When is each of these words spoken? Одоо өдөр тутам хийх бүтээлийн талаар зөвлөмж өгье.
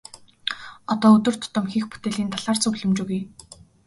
Одоо 0.93 1.11
өдөр 1.17 1.35
тутам 1.43 1.65
хийх 1.71 1.85
бүтээлийн 1.91 2.31
талаар 2.33 2.57
зөвлөмж 2.63 2.97
өгье. 3.03 3.21